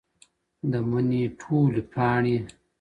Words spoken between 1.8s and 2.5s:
پاڼې